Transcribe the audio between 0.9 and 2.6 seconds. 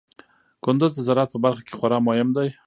د زراعت په برخه کې خورا مهم دی.